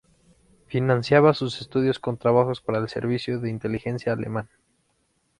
Financiaba 0.65 1.31
sus 1.35 1.61
estudios 1.61 1.99
con 1.99 2.17
trabajos 2.17 2.59
para 2.59 2.79
el 2.79 2.89
servicio 2.89 3.39
de 3.39 3.51
inteligencia 3.51 4.11
alemán. 4.13 4.49